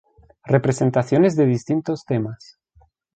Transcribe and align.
Representaciones 0.45 1.35
de 1.35 1.45
distintos 1.45 2.05
temas. 2.05 2.57